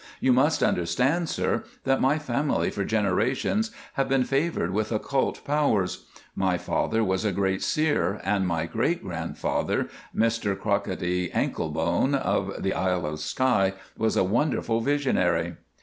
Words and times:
You 0.19 0.33
must 0.33 0.63
understand, 0.63 1.29
sir, 1.29 1.63
that 1.83 2.01
my 2.01 2.17
family 2.17 2.71
for 2.71 2.83
generations 2.83 3.69
have 3.93 4.09
been 4.09 4.23
favoured 4.23 4.71
with 4.71 4.91
occult 4.91 5.45
powers. 5.45 6.05
My 6.35 6.57
father 6.57 7.03
was 7.03 7.23
a 7.23 7.31
great 7.31 7.61
seer, 7.61 8.19
and 8.23 8.47
my 8.47 8.65
great 8.65 9.03
grandfather, 9.03 9.89
Mr 10.15 10.57
Concrikketty 10.59 11.31
Anklebone, 11.35 12.15
of 12.15 12.63
the 12.63 12.73
Isle 12.73 13.05
of 13.05 13.19
Skye, 13.19 13.73
was 13.95 14.17
a 14.17 14.23
wonderful 14.23 14.81
visionary." 14.81 15.57